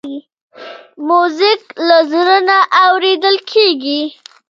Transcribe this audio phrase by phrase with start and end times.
[1.07, 4.01] موزیک له زړه نه اورېدل کېږي.